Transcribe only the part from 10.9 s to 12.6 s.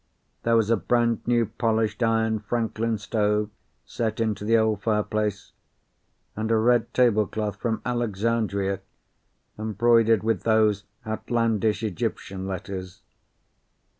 outlandish Egyptian